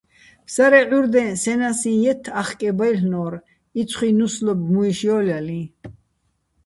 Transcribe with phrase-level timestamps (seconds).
[0.45, 3.33] ფსარე ჺურდეჼ სე ნასიჼ ჲეთთ ახკე ბაჲლ'ნო́რ,
[3.79, 5.61] იცხუჲჼ ნუსლობ მუჲში̆ ჲო́ლჲალიჼ.